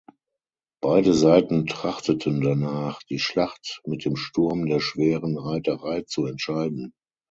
Beide 0.81 1.13
Seiten 1.13 1.67
trachteten 1.67 2.41
danach, 2.41 3.03
die 3.03 3.19
Schlacht 3.19 3.81
mit 3.85 4.03
dem 4.03 4.15
Sturm 4.15 4.65
der 4.65 4.79
schweren 4.79 5.37
Reiterei 5.37 6.01
zu 6.07 6.25
entscheiden. 6.25 6.93